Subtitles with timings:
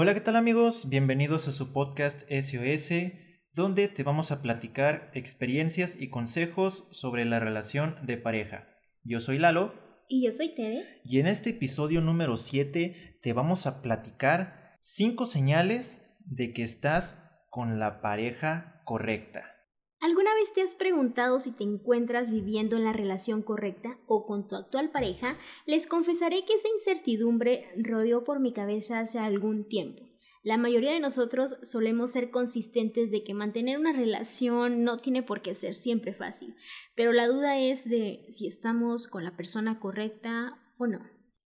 [0.00, 0.88] Hola, ¿qué tal amigos?
[0.88, 2.92] Bienvenidos a su podcast SOS,
[3.52, 8.68] donde te vamos a platicar experiencias y consejos sobre la relación de pareja.
[9.02, 9.74] Yo soy Lalo.
[10.06, 10.84] Y yo soy Tede.
[11.04, 17.28] Y en este episodio número 7 te vamos a platicar 5 señales de que estás
[17.50, 19.57] con la pareja correcta.
[20.00, 24.46] ¿Alguna vez te has preguntado si te encuentras viviendo en la relación correcta o con
[24.46, 25.36] tu actual pareja?
[25.66, 30.04] Les confesaré que esa incertidumbre rodeó por mi cabeza hace algún tiempo.
[30.44, 35.42] La mayoría de nosotros solemos ser consistentes de que mantener una relación no tiene por
[35.42, 36.54] qué ser siempre fácil,
[36.94, 41.00] pero la duda es de si estamos con la persona correcta o no.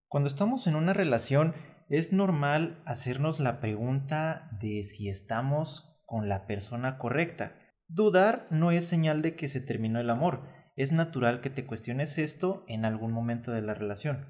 [0.08, 1.54] Cuando estamos en una relación
[1.88, 7.58] es normal hacernos la pregunta de si estamos con la persona correcta.
[7.94, 10.48] Dudar no es señal de que se terminó el amor.
[10.76, 14.28] Es natural que te cuestiones esto en algún momento de la relación.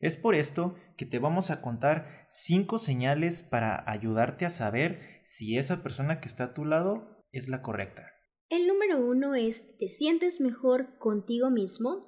[0.00, 5.58] Es por esto que te vamos a contar cinco señales para ayudarte a saber si
[5.58, 8.06] esa persona que está a tu lado es la correcta.
[8.48, 12.00] El número uno es, ¿te sientes mejor contigo mismo?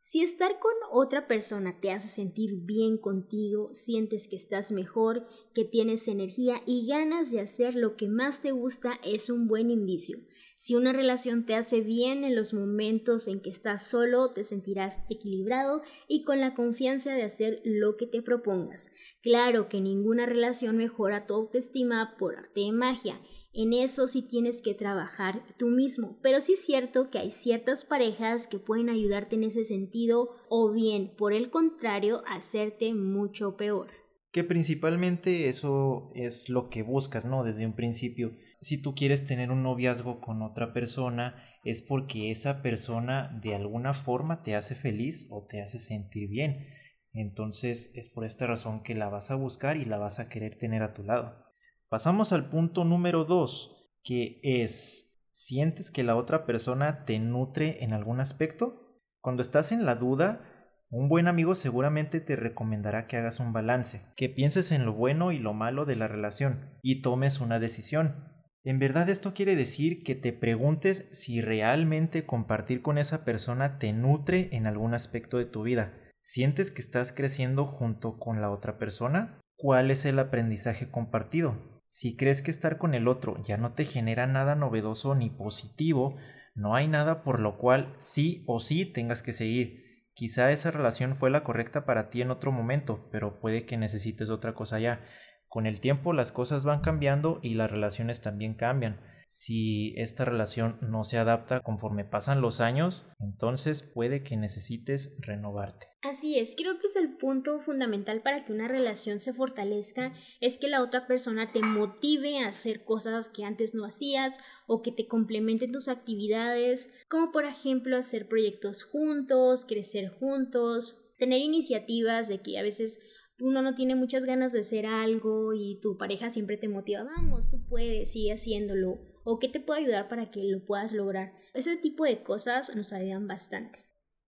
[0.00, 5.64] Si estar con otra persona te hace sentir bien contigo, sientes que estás mejor, que
[5.64, 10.18] tienes energía y ganas de hacer lo que más te gusta, es un buen indicio.
[10.56, 15.04] Si una relación te hace bien en los momentos en que estás solo, te sentirás
[15.10, 18.94] equilibrado y con la confianza de hacer lo que te propongas.
[19.20, 23.20] Claro que ninguna relación mejora tu autoestima por arte de magia.
[23.52, 27.84] En eso sí tienes que trabajar tú mismo, pero sí es cierto que hay ciertas
[27.84, 33.88] parejas que pueden ayudarte en ese sentido o bien, por el contrario, hacerte mucho peor.
[34.32, 37.44] Que principalmente eso es lo que buscas, ¿no?
[37.44, 38.32] Desde un principio
[38.64, 43.92] si tú quieres tener un noviazgo con otra persona, es porque esa persona de alguna
[43.92, 46.66] forma te hace feliz o te hace sentir bien.
[47.12, 50.56] Entonces es por esta razón que la vas a buscar y la vas a querer
[50.56, 51.44] tener a tu lado.
[51.90, 57.92] Pasamos al punto número dos, que es, ¿sientes que la otra persona te nutre en
[57.92, 58.98] algún aspecto?
[59.20, 60.40] Cuando estás en la duda,
[60.88, 65.32] un buen amigo seguramente te recomendará que hagas un balance, que pienses en lo bueno
[65.32, 68.33] y lo malo de la relación y tomes una decisión.
[68.66, 73.92] En verdad esto quiere decir que te preguntes si realmente compartir con esa persona te
[73.92, 75.92] nutre en algún aspecto de tu vida.
[76.22, 79.38] ¿Sientes que estás creciendo junto con la otra persona?
[79.56, 81.82] ¿Cuál es el aprendizaje compartido?
[81.88, 86.16] Si crees que estar con el otro ya no te genera nada novedoso ni positivo,
[86.54, 89.84] no hay nada por lo cual sí o sí tengas que seguir.
[90.14, 94.30] Quizá esa relación fue la correcta para ti en otro momento, pero puede que necesites
[94.30, 95.04] otra cosa ya.
[95.54, 98.98] Con el tiempo las cosas van cambiando y las relaciones también cambian.
[99.28, 105.86] Si esta relación no se adapta conforme pasan los años, entonces puede que necesites renovarte.
[106.02, 110.58] Así es, creo que es el punto fundamental para que una relación se fortalezca, es
[110.58, 114.36] que la otra persona te motive a hacer cosas que antes no hacías
[114.66, 121.38] o que te complementen tus actividades, como por ejemplo hacer proyectos juntos, crecer juntos, tener
[121.38, 123.06] iniciativas de que a veces
[123.44, 127.50] uno no tiene muchas ganas de hacer algo y tu pareja siempre te motiva, vamos,
[127.50, 131.34] tú puedes, sigue haciéndolo, o qué te puede ayudar para que lo puedas lograr.
[131.52, 133.80] Ese tipo de cosas nos ayudan bastante.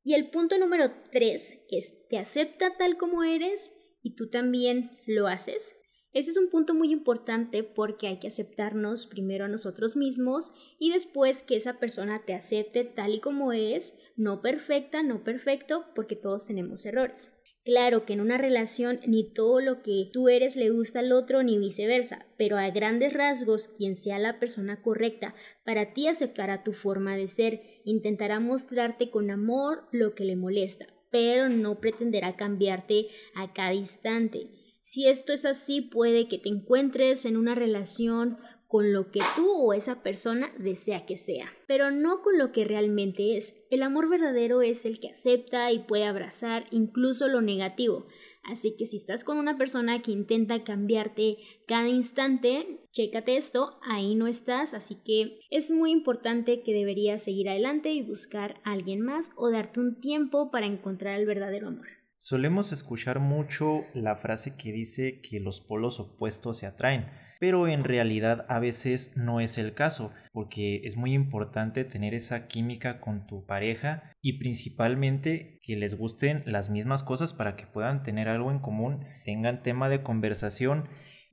[0.03, 5.29] Y el punto número tres es, te acepta tal como eres y tú también lo
[5.29, 5.81] haces.
[6.13, 10.93] Ese es un punto muy importante porque hay que aceptarnos primero a nosotros mismos y
[10.93, 16.17] después que esa persona te acepte tal y como eres, no perfecta, no perfecto, porque
[16.17, 17.43] todos tenemos errores.
[17.67, 21.43] Claro que en una relación ni todo lo que tú eres le gusta al otro
[21.43, 25.35] ni viceversa, pero a grandes rasgos quien sea la persona correcta
[25.65, 30.87] para ti aceptará tu forma de ser, intentará mostrarte con amor lo que le molesta,
[31.11, 34.47] pero no pretenderá cambiarte a cada instante.
[34.81, 38.39] Si esto es así, puede que te encuentres en una relación
[38.77, 42.67] con lo que tú o esa persona desea que sea, pero no con lo que
[42.67, 43.65] realmente es.
[43.71, 48.07] El amor verdadero es el que acepta y puede abrazar incluso lo negativo.
[48.45, 54.15] Así que si estás con una persona que intenta cambiarte cada instante, chécate esto, ahí
[54.15, 59.01] no estás, así que es muy importante que deberías seguir adelante y buscar a alguien
[59.01, 61.87] más o darte un tiempo para encontrar el verdadero amor.
[62.15, 67.07] Solemos escuchar mucho la frase que dice que los polos opuestos se atraen
[67.39, 72.47] pero en realidad a veces no es el caso, porque es muy importante tener esa
[72.47, 78.03] química con tu pareja y principalmente que les gusten las mismas cosas para que puedan
[78.03, 80.89] tener algo en común, tengan tema de conversación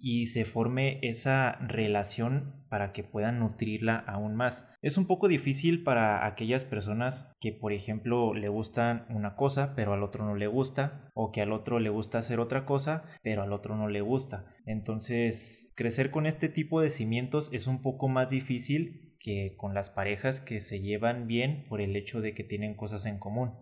[0.05, 4.69] y se forme esa relación para que puedan nutrirla aún más.
[4.81, 9.93] Es un poco difícil para aquellas personas que, por ejemplo, le gustan una cosa, pero
[9.93, 13.43] al otro no le gusta, o que al otro le gusta hacer otra cosa, pero
[13.43, 14.53] al otro no le gusta.
[14.65, 19.89] Entonces, crecer con este tipo de cimientos es un poco más difícil que con las
[19.89, 23.53] parejas que se llevan bien por el hecho de que tienen cosas en común.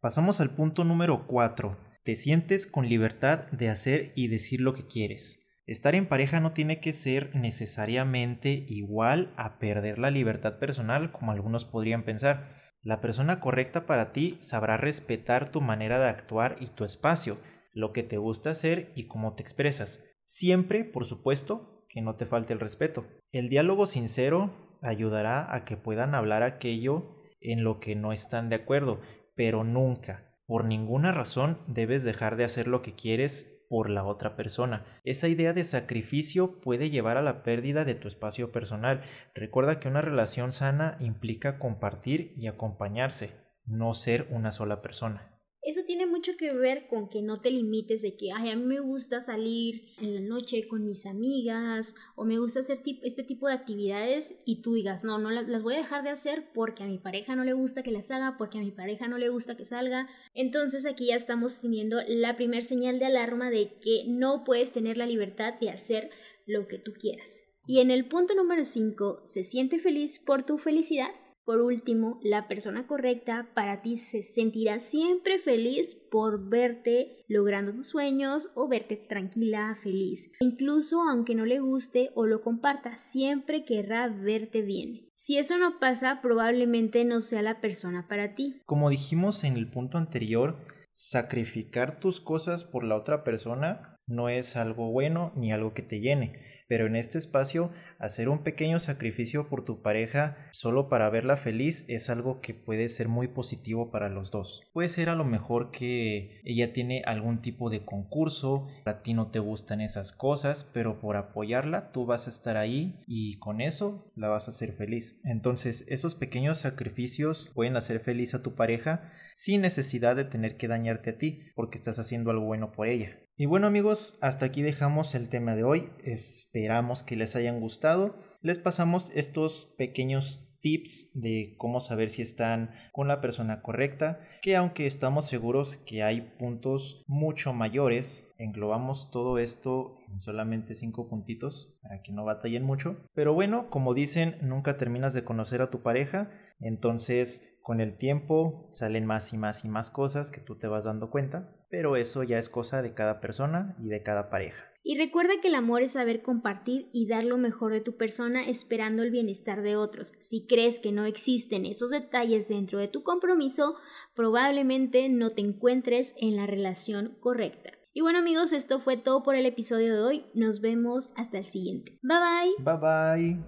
[0.00, 1.78] Pasamos al punto número 4.
[2.04, 5.45] Te sientes con libertad de hacer y decir lo que quieres.
[5.66, 11.32] Estar en pareja no tiene que ser necesariamente igual a perder la libertad personal como
[11.32, 12.54] algunos podrían pensar.
[12.82, 17.38] La persona correcta para ti sabrá respetar tu manera de actuar y tu espacio,
[17.72, 20.04] lo que te gusta hacer y cómo te expresas.
[20.24, 23.04] Siempre, por supuesto, que no te falte el respeto.
[23.32, 28.56] El diálogo sincero ayudará a que puedan hablar aquello en lo que no están de
[28.56, 29.00] acuerdo,
[29.34, 34.36] pero nunca, por ninguna razón, debes dejar de hacer lo que quieres por la otra
[34.36, 34.84] persona.
[35.04, 39.02] Esa idea de sacrificio puede llevar a la pérdida de tu espacio personal.
[39.34, 43.30] Recuerda que una relación sana implica compartir y acompañarse,
[43.64, 45.35] no ser una sola persona.
[45.66, 48.64] Eso tiene mucho que ver con que no te limites de que, ay, a mí
[48.64, 53.48] me gusta salir en la noche con mis amigas o me gusta hacer este tipo
[53.48, 56.86] de actividades y tú digas, no, no las voy a dejar de hacer porque a
[56.86, 59.56] mi pareja no le gusta que las haga, porque a mi pareja no le gusta
[59.56, 60.08] que salga.
[60.34, 64.96] Entonces aquí ya estamos teniendo la primer señal de alarma de que no puedes tener
[64.96, 66.10] la libertad de hacer
[66.46, 67.52] lo que tú quieras.
[67.66, 71.10] Y en el punto número 5, ¿se siente feliz por tu felicidad?
[71.46, 77.88] Por último, la persona correcta para ti se sentirá siempre feliz por verte logrando tus
[77.88, 80.32] sueños o verte tranquila, feliz.
[80.40, 85.08] Incluso aunque no le guste o lo comparta, siempre querrá verte bien.
[85.14, 88.60] Si eso no pasa, probablemente no sea la persona para ti.
[88.66, 90.58] Como dijimos en el punto anterior,
[90.94, 96.00] sacrificar tus cosas por la otra persona no es algo bueno ni algo que te
[96.00, 101.36] llene pero en este espacio hacer un pequeño sacrificio por tu pareja solo para verla
[101.36, 104.62] feliz es algo que puede ser muy positivo para los dos.
[104.72, 109.30] Puede ser a lo mejor que ella tiene algún tipo de concurso, a ti no
[109.30, 114.10] te gustan esas cosas, pero por apoyarla tú vas a estar ahí y con eso
[114.16, 115.20] la vas a hacer feliz.
[115.24, 120.66] Entonces esos pequeños sacrificios pueden hacer feliz a tu pareja sin necesidad de tener que
[120.66, 123.18] dañarte a ti porque estás haciendo algo bueno por ella.
[123.36, 125.90] Y bueno amigos, hasta aquí dejamos el tema de hoy.
[126.02, 128.16] Esperamos que les hayan gustado.
[128.40, 134.56] Les pasamos estos pequeños tips de cómo saber si están con la persona correcta, que
[134.56, 141.76] aunque estamos seguros que hay puntos mucho mayores, englobamos todo esto en solamente cinco puntitos
[141.82, 142.96] para que no batallen mucho.
[143.14, 148.68] Pero bueno, como dicen, nunca terminas de conocer a tu pareja, entonces con el tiempo
[148.70, 152.22] salen más y más y más cosas que tú te vas dando cuenta, pero eso
[152.22, 154.70] ya es cosa de cada persona y de cada pareja.
[154.84, 158.48] Y recuerda que el amor es saber compartir y dar lo mejor de tu persona
[158.48, 160.12] esperando el bienestar de otros.
[160.20, 163.74] Si crees que no existen esos detalles dentro de tu compromiso,
[164.14, 167.72] probablemente no te encuentres en la relación correcta.
[167.92, 170.26] Y bueno amigos, esto fue todo por el episodio de hoy.
[170.34, 171.98] Nos vemos hasta el siguiente.
[172.00, 172.78] Bye bye.
[172.78, 173.40] Bye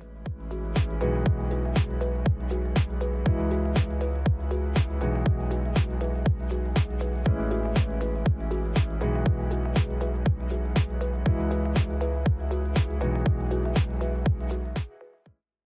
[1.06, 1.27] bye.